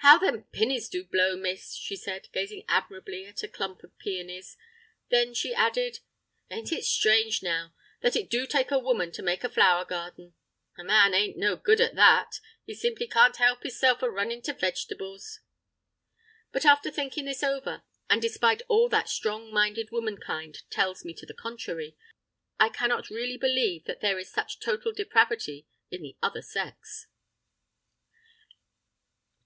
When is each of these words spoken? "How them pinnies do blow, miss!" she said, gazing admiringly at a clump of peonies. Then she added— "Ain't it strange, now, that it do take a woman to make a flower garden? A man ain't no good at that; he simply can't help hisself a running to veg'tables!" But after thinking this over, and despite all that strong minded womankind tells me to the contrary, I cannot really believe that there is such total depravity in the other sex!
"How 0.00 0.18
them 0.18 0.44
pinnies 0.52 0.90
do 0.90 1.06
blow, 1.06 1.38
miss!" 1.38 1.74
she 1.74 1.96
said, 1.96 2.28
gazing 2.34 2.66
admiringly 2.68 3.24
at 3.24 3.42
a 3.42 3.48
clump 3.48 3.82
of 3.82 3.96
peonies. 3.96 4.58
Then 5.08 5.32
she 5.32 5.54
added— 5.54 6.00
"Ain't 6.50 6.70
it 6.70 6.84
strange, 6.84 7.42
now, 7.42 7.72
that 8.02 8.14
it 8.14 8.28
do 8.28 8.46
take 8.46 8.70
a 8.70 8.78
woman 8.78 9.10
to 9.12 9.22
make 9.22 9.42
a 9.42 9.48
flower 9.48 9.86
garden? 9.86 10.34
A 10.76 10.84
man 10.84 11.14
ain't 11.14 11.38
no 11.38 11.56
good 11.56 11.80
at 11.80 11.94
that; 11.94 12.40
he 12.66 12.74
simply 12.74 13.06
can't 13.06 13.36
help 13.38 13.62
hisself 13.62 14.02
a 14.02 14.10
running 14.10 14.42
to 14.42 14.52
veg'tables!" 14.52 15.40
But 16.52 16.66
after 16.66 16.90
thinking 16.90 17.24
this 17.24 17.42
over, 17.42 17.82
and 18.10 18.20
despite 18.20 18.60
all 18.68 18.90
that 18.90 19.08
strong 19.08 19.50
minded 19.50 19.90
womankind 19.90 20.60
tells 20.68 21.06
me 21.06 21.14
to 21.14 21.24
the 21.24 21.32
contrary, 21.32 21.96
I 22.58 22.68
cannot 22.68 23.08
really 23.08 23.38
believe 23.38 23.84
that 23.86 24.02
there 24.02 24.18
is 24.18 24.30
such 24.30 24.60
total 24.60 24.92
depravity 24.92 25.66
in 25.90 26.02
the 26.02 26.18
other 26.22 26.42
sex! 26.42 27.06